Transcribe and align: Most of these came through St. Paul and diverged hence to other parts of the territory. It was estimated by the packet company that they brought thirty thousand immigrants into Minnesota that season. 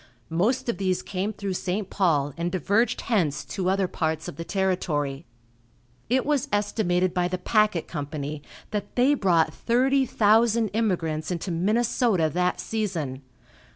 Most 0.31 0.67
of 0.67 0.79
these 0.79 1.03
came 1.03 1.31
through 1.31 1.53
St. 1.53 1.87
Paul 1.91 2.33
and 2.35 2.51
diverged 2.51 3.01
hence 3.01 3.45
to 3.45 3.69
other 3.69 3.87
parts 3.87 4.27
of 4.27 4.35
the 4.35 4.43
territory. 4.43 5.27
It 6.09 6.25
was 6.25 6.47
estimated 6.51 7.13
by 7.13 7.27
the 7.27 7.37
packet 7.37 7.87
company 7.87 8.41
that 8.71 8.95
they 8.95 9.13
brought 9.13 9.53
thirty 9.53 10.07
thousand 10.07 10.69
immigrants 10.69 11.29
into 11.29 11.51
Minnesota 11.51 12.31
that 12.33 12.59
season. 12.59 13.21